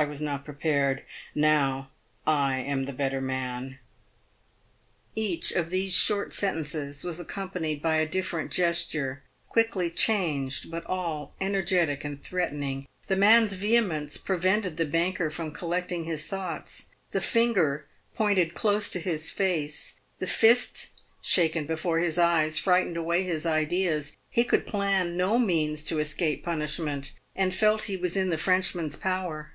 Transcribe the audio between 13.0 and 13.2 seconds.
The